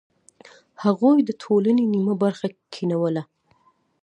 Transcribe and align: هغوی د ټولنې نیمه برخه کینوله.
هغوی 0.83 1.17
د 1.23 1.29
ټولنې 1.43 1.85
نیمه 1.93 2.15
برخه 2.23 2.47
کینوله. 2.73 3.23